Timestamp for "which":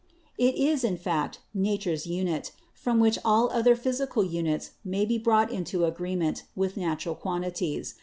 2.99-3.19